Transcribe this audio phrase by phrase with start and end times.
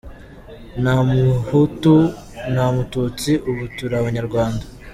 [0.81, 1.93] Nta muhutu,
[2.53, 4.63] nta mututsi, ubu turi Abanyarwanda.